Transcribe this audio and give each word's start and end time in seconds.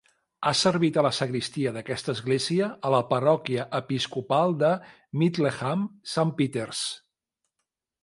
Ha 0.45 0.51
servit 0.59 0.95
a 1.01 1.03
la 1.07 1.11
sagristia 1.17 1.73
d'aquesta 1.75 2.15
església, 2.17 2.71
a 2.91 2.95
la 2.95 3.03
parròquia 3.13 3.69
episcopal 3.83 4.59
de 4.65 4.75
Middleham-St.Peters. 5.25 6.87